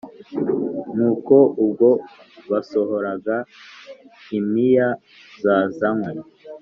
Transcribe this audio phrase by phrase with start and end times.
[0.95, 1.87] Nuko ubwo
[2.49, 3.35] basohoraga
[4.37, 4.87] impiya
[5.43, 6.21] zazanywe